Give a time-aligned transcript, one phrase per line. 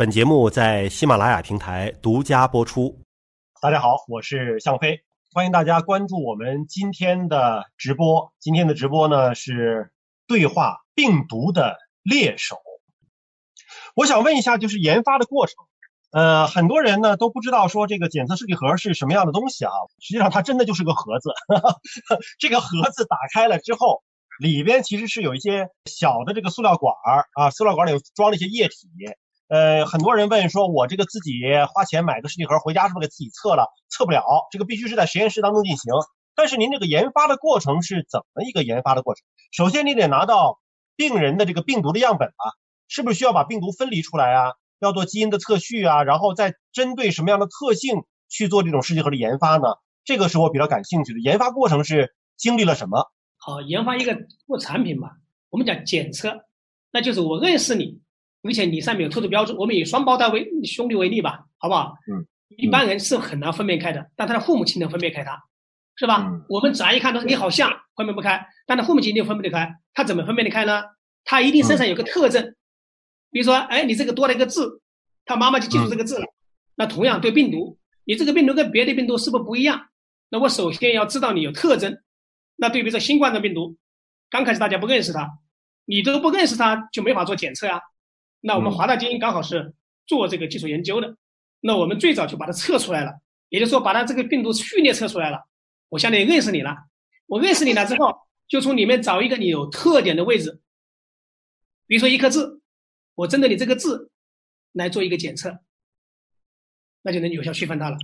[0.00, 3.02] 本节目在喜马拉雅平台独家播出。
[3.60, 8.32] 大家好，我是向飞，欢迎大家关注我们今天的直播。
[8.38, 9.92] 今天的直播呢是
[10.26, 12.56] 对话病毒的猎手。
[13.94, 15.56] 我想问一下，就是研发的过程，
[16.12, 19.72] 呃，很多人呢都不知道说这个检测试剂盒是什么样的东西啊。
[19.98, 21.28] 实际上它真的就是个盒子，
[22.40, 24.02] 这个盒子打开了之后，
[24.40, 28.88] 里边其实是有一些小的这个塑料管儿啊，塑料管里装了一些液体。
[29.50, 31.32] 呃，很多人问说，我这个自己
[31.74, 33.66] 花钱买个试剂盒回家是不是给自己测了？
[33.88, 34.22] 测不了，
[34.52, 35.92] 这个必须是在实验室当中进行。
[36.36, 39.24] 但是您这个研发的过程是怎么一个研发的过程？
[39.50, 40.60] 首先你得拿到
[40.94, 42.46] 病人的这个病毒的样本啊，
[42.86, 44.52] 是不是需要把病毒分离出来啊？
[44.78, 49.64] 要做基因的测序啊，然后再针对什么样的特性去做这种试剂盒的研发呢？
[50.04, 51.18] 这个是我比较感兴趣的。
[51.18, 53.10] 研发过程是经历了什么？
[53.36, 55.10] 好，研发一个做产品嘛，
[55.50, 56.44] 我们讲检测，
[56.92, 58.00] 那就是我认识你。
[58.42, 61.94] 而且你上面有特殊标志，我们以双胞胎为兄弟为例吧，好不好？
[62.10, 62.24] 嗯，
[62.56, 65.38] 一般人是很难分辨开的，但他的父母亲能分辨开他，
[65.96, 66.26] 是吧？
[66.26, 69.74] 嗯，我们乍一看都是你好像分辨不开，但他父母亲一定分辨得开。
[69.92, 70.82] 他怎么分辨得开呢？
[71.24, 72.54] 他一定身上有个特征，
[73.30, 74.80] 比如说，哎，你这个多了一个字，
[75.26, 76.24] 他妈妈就记住这个字了。
[76.76, 79.88] 那同样对病毒，你这个病毒跟别的病毒是不是不一样？
[80.30, 82.00] 那我首先要知道你有特征。
[82.56, 83.76] 那对比这新冠状病毒，
[84.30, 85.28] 刚开始大家不认识它，
[85.84, 87.80] 你都不认识它，就没法做检测啊。
[88.40, 89.74] 那我们华大基因刚好是
[90.06, 91.16] 做这个技术研究的，
[91.60, 95.46] 那我们最早就把它测出来了，也就是说把它这个病毒序列测出来了。
[95.90, 96.74] 我相当于认识你了，
[97.26, 98.16] 我认识你了之后，
[98.48, 100.62] 就从里面找一个你有特点的位置，
[101.86, 102.60] 比如说一颗痣，
[103.14, 104.10] 我针对你这个痣
[104.72, 105.58] 来做一个检测，
[107.02, 107.98] 那就能有效区分它了。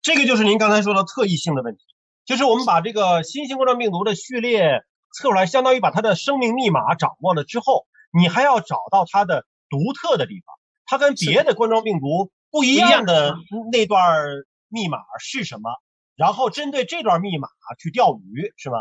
[0.00, 1.84] 这个就是您刚才说的特异性的问题，
[2.24, 7.86] 就是我们把这个新型冠状病毒的序列测出来，相当于把它的生命密码掌握了之后，
[8.18, 9.44] 你还要找到它的。
[9.68, 10.54] 独特的地方，
[10.86, 13.36] 它跟别的冠状病毒不一样的
[13.70, 14.26] 那段
[14.68, 15.70] 密码是什么？
[16.16, 18.78] 然后针对这段密码去钓鱼，是吗？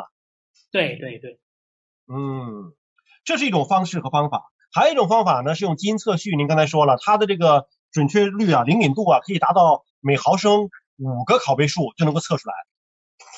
[0.72, 1.40] 对对对，
[2.08, 2.74] 嗯，
[3.24, 4.44] 这是一种方式和方法。
[4.74, 6.36] 还有一种方法呢，是用基因测序。
[6.36, 12.54] 您刚才说了，它的这个准确率啊、灵敏度啊，可以达到每毫升五个拷贝数就能够测出来。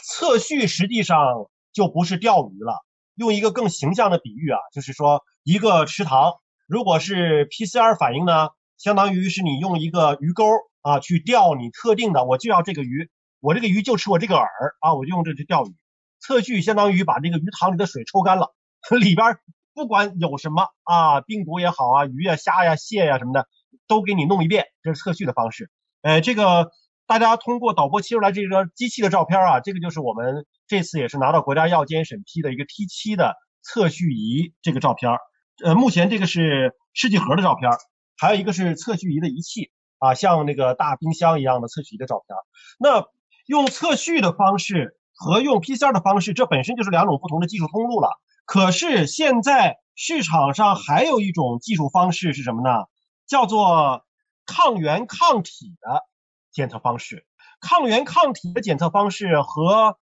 [0.03, 2.85] 测序实际上就不是钓鱼了。
[3.15, 6.33] 用一个更形象的比喻啊，就是说一个池塘。
[6.69, 10.45] 如果是 PCR 反应呢，相当于是你用一个鱼钩
[10.83, 13.09] 啊去钓你特定的，我就要这个鱼，
[13.39, 14.43] 我这个鱼就吃我这个饵
[14.79, 15.75] 啊，我就用这去钓鱼。
[16.19, 18.53] 测序相当于把这个鱼塘里的水抽干了，
[19.01, 19.37] 里边
[19.73, 23.47] 不管有什么啊，病毒也好啊，鱼呀、虾呀、蟹呀什么的，
[23.87, 25.71] 都给你弄一遍，这是测序的方式。
[26.03, 26.69] 呃，这个
[27.07, 35.17] 大家通过导播切出来这个机器的照片啊，这个就是我们这次也是拿到国家药监审批的一个 T7 的测序仪这个照片。
[35.63, 37.69] 呃，目前这个是试剂盒的照片，
[38.17, 42.35] 还有一个是测序仪的仪器啊，像那个大冰箱一样的测序仪的照片。
[42.79, 43.05] 那
[43.45, 48.09] 用测序的方式和用 PCR 的方式，这本身就是两种不同的技术通路了。
[48.45, 52.85] 可是现在市场上还有一种技术方式是什么呢？
[53.27, 54.05] 叫做
[54.45, 56.03] 抗原抗体的
[56.51, 57.25] 检测方式。
[57.59, 59.97] 抗原抗体的检测方式和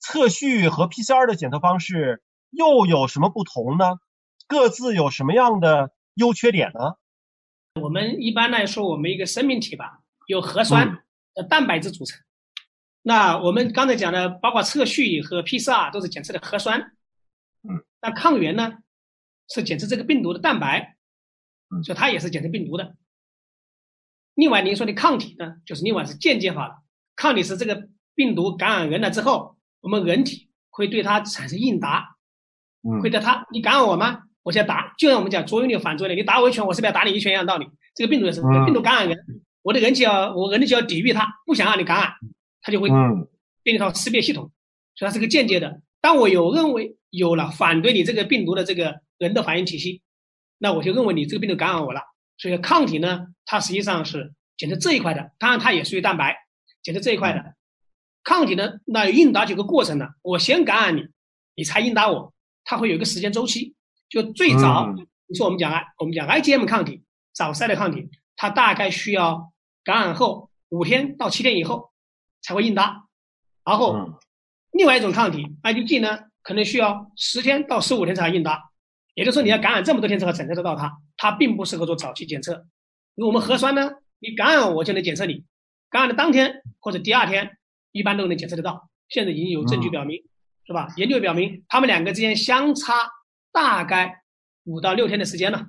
[0.00, 3.94] 测序和 PCR 的检测方式又有什么不同呢？
[4.48, 6.96] 各自有什么样的优缺点呢？
[7.80, 11.04] 我们一般来说，我们一个生命体吧，有核酸
[11.34, 12.18] 的蛋白质组成。
[13.02, 16.80] 那我们刚才讲的，包括测序和 PCR 都是检测的核酸。
[17.62, 17.84] 嗯。
[18.00, 18.72] 那抗原呢，
[19.48, 20.96] 是检测这个病毒的蛋白。
[21.70, 21.84] 嗯。
[21.84, 22.96] 所以它也是检测病毒的。
[24.34, 26.76] 另外，您说的抗体呢，就是另外是间接化的。
[27.16, 32.16] 抗体是这个病毒感染人了之后，我们人体会对它产生应答。
[32.82, 33.00] 嗯。
[33.02, 34.24] 会对它，你感染我吗？
[34.42, 37.66] 我先打，就像我们讲作用力反作用力，你打我一拳，我是不是要打你一拳一样道理？
[37.94, 39.18] 这个病毒也是，病毒感染人，
[39.62, 42.12] 我的人体要，我人体就要抵御它，不想让你感染，
[42.62, 42.88] 它就会
[43.64, 44.50] 建一套识别系统，
[44.94, 45.80] 所以它是个间接的。
[46.00, 50.00] 当我有认为有了反对你这个病毒的这个人的反应体系，
[50.58, 52.00] 那我就认为你这个病毒感染我了。
[52.38, 56.36] 所以抗体呢，它实际上是检测这一块的，当然它也属于蛋白，
[56.82, 57.54] 检测这一块的。
[58.22, 60.06] 抗体呢，那应答几个过程呢？
[60.22, 61.02] 我先感染你，
[61.56, 62.32] 你才应答我，
[62.64, 63.74] 它会有一个时间周期。
[64.08, 64.94] 就最早，
[65.26, 69.52] 你说我们讲啊我们讲 IgM 抗体，早筛的抗体，它大概需要
[69.84, 71.90] 感染后五天到七天以后
[72.40, 73.04] 才会应答，
[73.64, 74.18] 然后
[74.72, 78.70] 另外一种抗体 IgG 呢，可能需要十天到十五天才应答，
[79.14, 82.66] 也就是说你要感染这么多天才能检测得到它，它并不适合做早期检测。
[83.16, 83.90] 我们核酸呢，
[84.20, 85.44] 你感染我就能检测你，
[85.90, 87.58] 感染的当天或者第二天
[87.92, 90.22] 一般都能检测得到，现在已经有证据表明，
[90.66, 90.88] 是吧？
[90.96, 92.94] 研究表明他们两个之间相差。
[93.52, 94.22] 大概
[94.64, 95.66] 五到六天的时间了，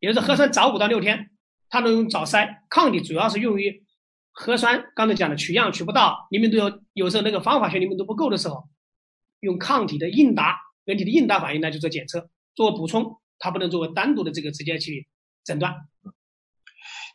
[0.00, 1.30] 也就是核酸早五到六天，
[1.68, 2.58] 它能早筛。
[2.68, 3.84] 抗体主要是用于
[4.32, 8.68] 核酸，刚才讲的取样取不到，灵敏度有有时候那个方法学灵敏度不够的时候，
[9.40, 15.06] 用抗体的应答，人体的应答反应来去做检测，做补充，它不能作为单独的这个直接去
[15.44, 15.74] 诊断。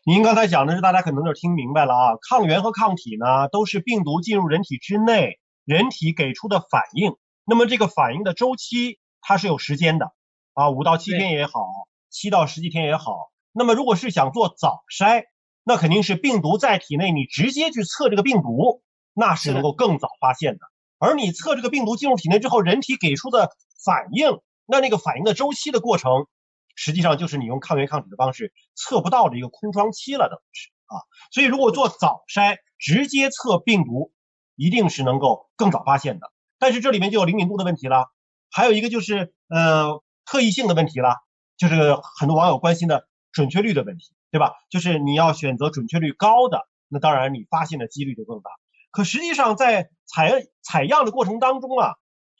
[0.06, 7.15] 您刚才讲的是大家可能就听明白了啊，抗原和抗体呢都是病毒进入人体之内，人体给出的反应，
[7.45, 10.11] 那么这个反应的周期它是有时间的
[10.53, 11.61] 啊，五到七天也好，
[12.09, 13.31] 七到十几天也好。
[13.51, 15.23] 那么，如果是想做早筛，
[15.63, 18.83] 那肯定是病毒在体内，你直接去测这个病毒，
[19.13, 20.59] 那是能够更早发现的。
[20.99, 23.49] 而你测这个病毒进入体内之后，人体给出的
[23.83, 26.27] 反应，那那个反应的周期的过程，
[26.75, 31.01] 实际上就是你用抗原抗体的方式测不到的一个空窗期了，等于是啊。
[31.31, 34.13] 所以，如果做早筛，直接测病毒，
[34.55, 36.31] 一定是能够更早发现的。
[36.59, 38.05] 但是这里面就有灵敏度的问题了，
[38.51, 41.15] 还有一个就是呃特异性的问题了，
[41.57, 43.07] 就是很多网友关心的。
[43.33, 44.53] 准确率的问题，对吧？
[44.67, 48.49] 就是你要选择准确率高的，那当然你发现的几率就更大。
[48.89, 51.97] 可实际上在采采样的过程当中啊，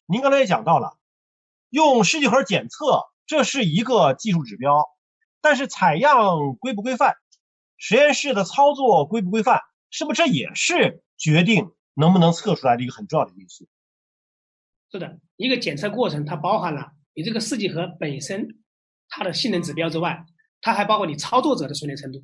[0.08, 0.98] 您刚才也讲到了，
[1.70, 4.88] 用试剂盒检测这是一个技术指标，
[5.40, 7.14] 但是采样规不规范，
[7.78, 9.62] 实验室的操作规不规范，
[9.92, 13.68] 是不是这也是决定能不能测出来的一个很重要的因素？
[14.92, 18.48] 是的，一个检测过程它包含了你这个试剂盒本身
[19.10, 20.26] 它的性能指标之外。
[20.60, 22.18] 它还包括你操作者的熟练程度，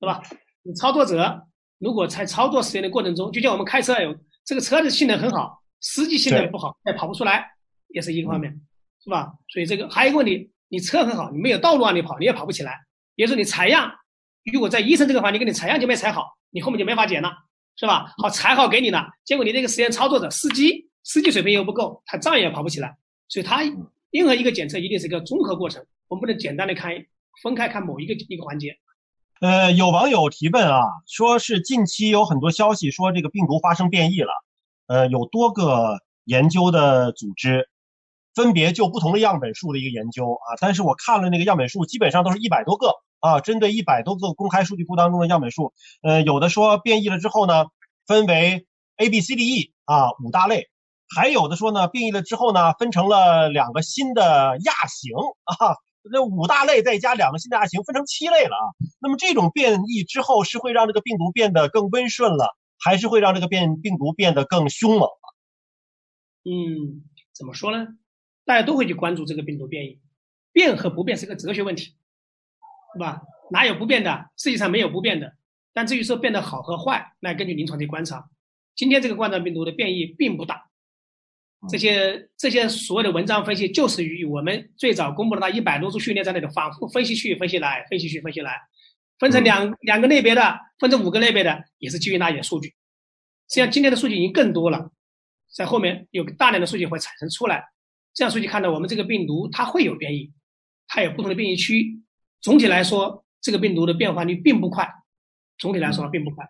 [0.00, 0.20] 是吧？
[0.64, 1.46] 你操作者
[1.78, 4.14] 如果在操作实验的过程中，就像我们开车有
[4.44, 7.46] 这个车的性能很好，司机性能不好，也跑不出来，
[7.88, 8.52] 也是一个方面，
[9.04, 9.32] 是吧？
[9.48, 12.76] 所以这个还有一个问题，你车很好，你没有道路让你跑，你也跑不起来。
[13.14, 13.88] 也就是你采样，
[14.52, 17.30] 如果在医生这个环境给你采样就没采好，你后面就没法检了，
[17.76, 18.12] 是吧？
[18.18, 22.96] 好，采好给你了，结果你这个实验操作者司机司机水平又不够，他照样也跑不起来。
[23.28, 23.62] 所以它
[24.10, 26.92] 任何一个检测一定是一个综合过程，我们不能简单的看。
[27.42, 28.76] 分开看某一个一个环节，
[29.40, 34.32] 呃，有网友提问啊，说是近期有很多消息说这个病毒发生变异了，
[34.86, 37.68] 呃，有多个研究的组织，
[38.36, 47.64] 分别就不同的样本数的一个研究啊，但是我看了那个样本数，基本上都是一百多个啊，针对一百多个公开数据库当中的样本数，呃，有的说变异了之后呢，
[48.06, 48.64] 分为
[48.98, 50.68] A、B、C、D、E 啊五大类，
[51.14, 55.12] 还有的说呢，变异了之后呢，分成了两个新的亚型
[55.44, 55.76] 啊。
[56.12, 58.66] 这五大类再加两个新的亚型，分成七类了啊。
[59.00, 65.08] 那么这种变异之后是会让这个病毒变得更温顺了，还是会让这个变病毒变得更凶猛？
[66.44, 67.86] 嗯，怎么说呢？
[68.44, 69.98] 大家都会去关注这个病毒变异，
[70.52, 71.94] 变和不变是个哲学问题，
[72.92, 73.22] 是吧？
[73.50, 74.26] 哪有不变的？
[74.36, 75.32] 世界上没有不变的。
[75.72, 78.28] 但至于说变得好和坏，那根据临床的观察，
[78.76, 80.68] 今天这个冠状病毒的变异并不大。
[81.68, 88.60] 这些这些所有的文章分析，就是与我们最早公布的那一百多处训练在内的反复分析去分析来，分析去分析来，
[89.18, 92.68] 分成两两个类别的，分成五个类别的，也是基于那些数据。
[93.48, 94.90] 实际上今天的数据已经更多了，
[95.54, 97.64] 在后面有大量的数据会产生出来，
[98.12, 100.32] 这样数据看到我们这个病毒它会有变异，
[100.88, 102.00] 它有不同的变异区。
[102.40, 104.88] 总体来说，这个病毒的变化率并不快，
[105.58, 106.46] 总体来说并不快。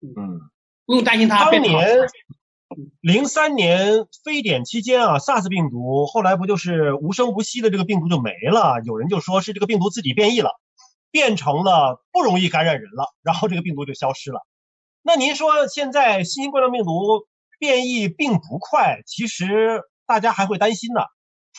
[0.00, 0.40] 嗯，
[0.84, 1.72] 不用担心它变年。
[3.00, 8.80] 零三年非典期间啊，SARS 病毒后来不就是无声无息的这个病毒就没了？
[8.84, 10.50] 有人就说是这个病毒自己变异了，
[11.10, 14.40] 变成了不容易感染人了，然后这个病毒就消失了。
[15.02, 17.26] 那您说现在新型冠状病毒
[17.58, 21.02] 变异并不快，其实大家还会担心呢。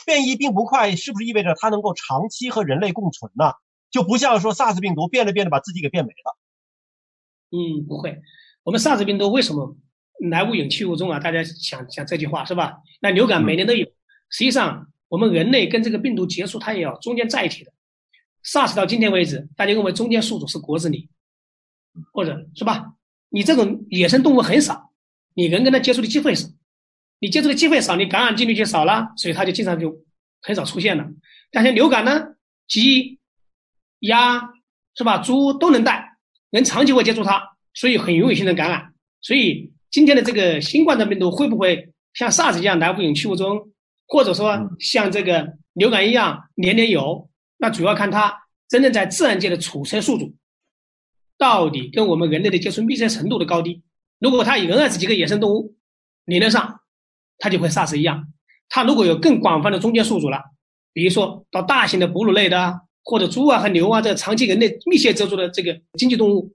[0.06, 3.54] 变异并不快，是不是意味着它能够长期和人类共存呢？
[3.92, 6.38] 就不像说 SARS 病毒变着变着把自己给变没了。
[7.52, 8.20] 嗯，不会。
[8.64, 9.76] 我们 SARS 病毒为什么？
[10.30, 11.20] 来无影去无踪啊！
[11.20, 12.78] 大家想想这句话是吧？
[13.02, 13.86] 那流感每年都有。
[14.30, 17.74] 实际上，我们人类跟这个病毒结束，它也要中间在一起的。
[18.46, 21.10] SARS 到今天为止，大家认为中间宿主是国子狸，
[22.14, 22.94] 或者是吧？
[23.30, 24.92] 你这种野生动物很少，
[25.34, 26.48] 你人跟它接触的机会少，
[27.20, 29.94] 你接触的机会少，你感染几率就少了，所以它就经常就
[30.42, 31.06] 很少出现了。
[31.52, 32.36] 但像流感呢，
[32.68, 33.20] 鸡、
[34.00, 34.54] 鸭
[34.96, 35.18] 是吧？
[35.18, 36.18] 猪都能带，
[36.50, 39.72] 人长期会接触它，所以很容易形成感染，所以。
[39.94, 43.70] 今天的这个新冠状病毒会不会像 SARS 一样来无影去无踪，
[44.08, 47.30] 或者说像这个流感一样年年有？
[47.58, 48.36] 那主要看它
[48.68, 50.34] 真正在自然界的储存宿主
[51.38, 53.84] 到底跟我们人类的接触密切程度的高低。
[54.18, 55.76] 如果它仍然是几个野生动物，
[56.26, 56.80] 理论上
[57.38, 58.34] 它就会 SARS 一样。
[58.70, 60.42] 它如果有更广泛的中间宿主了，
[60.92, 66.52] 比如说到大型的哺乳类的，或者猪啊和牛啊这长期人类密切接触的这个经济动物，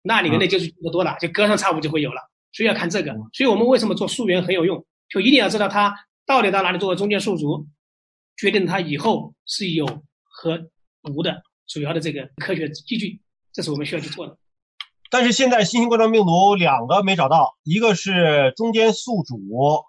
[0.00, 2.22] 那你人类接触就多了，就隔三差五就会有了。
[2.52, 4.84] 所以要看这个，所以我们为什么做溯源很有用？
[5.08, 5.94] 就一定要知道它
[6.26, 7.66] 到底到哪里作为中间宿主，
[8.36, 9.86] 决定它以后是有
[10.22, 10.68] 和
[11.14, 13.20] 无的主要的这个科学依据。
[13.52, 14.36] 这是我们需要去做的。
[15.10, 19.38] 但是现在新型冠状病毒两个没找到，一个是中间宿主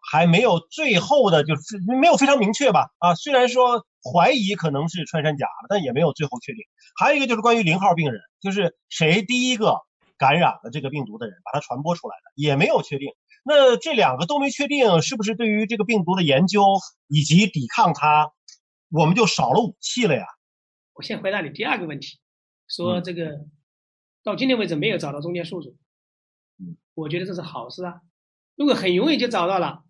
[0.10, 2.90] 还没有最后的，就是没有非常明确吧？
[3.00, 6.62] 啊，虽然说怀疑可能是穿山甲，但也没有最后确定。
[6.98, 9.82] 还有一个就是关于零号病人，就是谁第一个
[10.20, 13.08] 感染了这个病毒的人，把它传播出来的，也没有确定。
[13.44, 16.64] 那这两个都没确定，是不是对于这个病毒的研究
[17.08, 18.32] 以及抵抗它，
[18.92, 20.26] 我们就少了武器了呀？
[20.94, 22.20] 我先回答你第二个问题，
[22.68, 23.48] 说这个。
[24.22, 25.78] 到今天为止没有找到中间宿主，
[26.94, 28.02] 我觉得这是好事啊。
[28.58, 29.86] 如果很容易就找到了，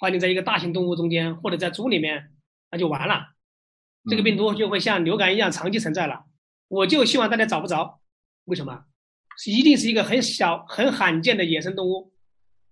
[0.00, 2.32] 发现在一个大型动物中间或者在猪里面，
[2.72, 3.28] 那就完了，
[4.10, 6.24] 这个病毒就会像流感一样长期存在了。
[6.66, 8.00] 我就希望大家找不着，
[8.46, 8.84] 为什么？
[9.38, 12.12] 是一定是一个很小、很罕见的野生动物，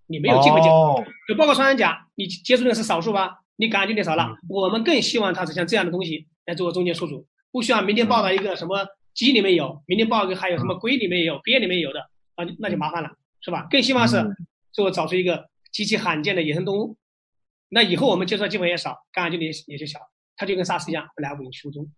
[0.07, 3.39] 你没有机会接触，就包括穿山甲，你接触的是少数吧？
[3.55, 4.35] 你感染就点少了。
[4.49, 8.87] 我们更希望它是像这样的东西来做中间宿主，不需要明天报道一个什么。
[9.13, 11.99] 鸡里面有，明天报一个还有什么龟里面有，鳖里面有的
[12.35, 13.09] 啊，那就麻烦了，
[13.41, 13.67] 是吧？
[13.69, 14.23] 更希望是
[14.71, 16.95] 最后找出一个极其罕见的野生动物，
[17.67, 19.99] 那以后我们接触的机会也少，感染几率也就小，
[20.37, 21.91] 它就跟 SARS 一样来无影无踪。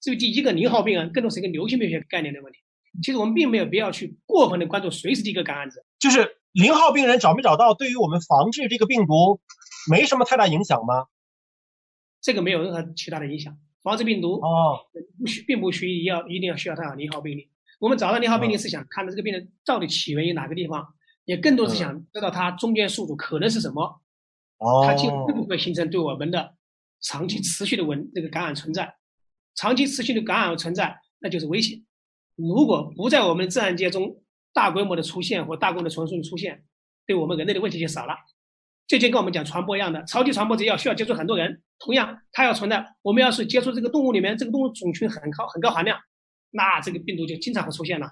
[0.00, 2.60] 至于第一个零号病人，更多是一个流行病学概念的问题。
[3.02, 9.40] 其实我们并没有必要去过分的关注谁是第一个感染者，就是零号病人找没找到，对于我们防治这个病毒
[9.90, 11.06] 没什么太大影响吗？
[12.20, 13.58] 这个没有任何其他的影响。
[13.82, 14.78] 防治病毒哦，
[15.18, 17.50] 不需并不需要一定要需要它零号病例。
[17.78, 20.86] 我们找到零号病例是想看到这个病人到底起源于哪个地方，
[21.26, 24.00] 也更多是想知道它中间宿主可能是什么，
[24.56, 26.54] 哦，它就会不会形成对我们的
[27.02, 28.94] 长期持续的稳这个感染存在，
[29.54, 31.84] 长期持续的感染存在那就是危险。
[32.36, 34.22] 如果不在我们自然界中
[34.52, 36.64] 大规模的出现或大规模的传输出现，
[37.06, 38.14] 对我们人类的问题就少了。
[38.86, 41.62] 这就跟我们讲传播一样的，超级传播者要需要接触很多人。
[41.78, 42.84] 同样，它要存在。
[43.02, 45.98] 我们要是接触这个动物里面，这个动物种群很高、很高含量，
[46.50, 48.08] 那这个病毒就经常会出现了。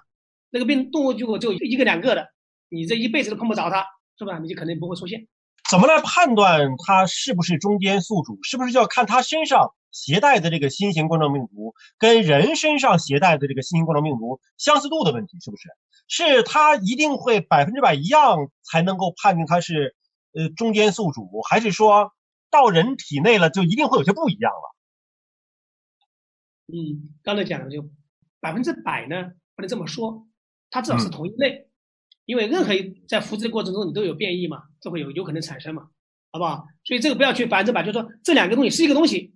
[0.49, 2.27] 那个病动物如果就一个两个的，
[2.69, 3.85] 你这一辈子都碰不着它，
[4.17, 4.39] 是吧？
[4.39, 5.27] 你就肯定不会出现。
[5.69, 8.37] 怎么来判断它是不是中间宿主？
[8.43, 15.39] 是不是就要看它身上携带的这个新型冠状病毒跟人身上携带的这个新型冠状病毒相似度的问题？
[15.39, 15.69] 是不是？
[16.09, 19.95] 是它一定会百分之百一样才能够判定它是
[20.33, 22.11] 呃中间宿主，还是说？
[22.53, 24.75] 到人体内了，就一定会有些不一样了。
[26.67, 27.89] 嗯，刚才讲的就
[28.39, 30.27] 百分之百呢，不能这么说，
[30.69, 31.67] 它至少是同一类，
[32.25, 32.75] 因为任何
[33.07, 35.89] 在复制的过程中你都有变异嘛，这会有有可能产生嘛，
[36.31, 36.67] 好不好？
[36.83, 39.33] 所以这个不要去百分之百，就是说这两个东西是一个东西，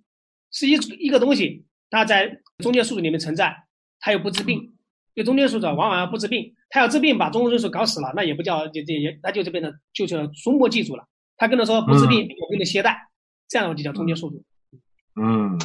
[0.50, 3.64] 是一一个东西，它在中间宿主里面存在，
[4.00, 4.74] 它又不治病，
[5.14, 13.08] 就中间宿主往往要不治病，它要治病把中间宿主搞死了，那也不叫就这也，那就就变成就叫中末记住了，他跟他说不治病，我给你携带。
[13.48, 14.44] 这样的就叫中间宿主。
[15.18, 15.58] 嗯，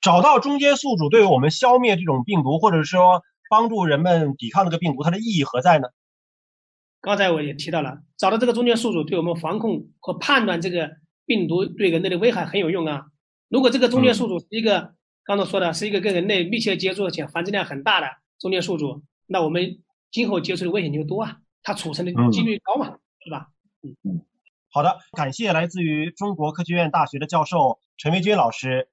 [0.00, 5.88] 找到中间宿主，对于我们消灭这种病毒，或者说帮助人们抵抗这个病毒，它的意义何在呢？
[7.02, 10.90] 刚才我也提到了，找到这个中间宿主，对我们防控和判断这个
[11.26, 13.06] 病毒对人类的危害很有用啊。
[13.52, 14.94] 如果这个中间宿主是一个
[15.24, 18.06] 刚才说的是一个跟人类密切接触且繁殖量很大的
[18.38, 19.78] 中间宿主，那我们
[20.10, 23.48] 今后接触的危险就多啊，它储存的几率高嘛，是吧？
[23.82, 24.22] 嗯嗯。
[24.70, 28.88] 好的，感谢来自于中国科学院大学的教授陈维军老师